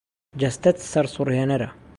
جەستەت 0.43 0.77
سەرسوڕهێنەرە. 0.91 1.69